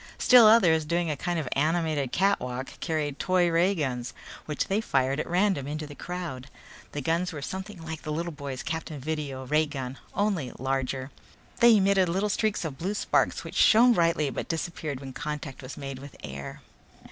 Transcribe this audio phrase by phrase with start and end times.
[0.17, 4.15] Still others, doing a kind of animated cakewalk, carried toy ray guns
[4.47, 6.47] which they fired at random into the crowd.
[6.93, 11.11] The guns were something like the little boy's Captain Video ray gun, only larger.
[11.59, 15.77] They emitted little streaks of blue sparks which shone brightly but disappeared when contact was
[15.77, 16.63] made with air.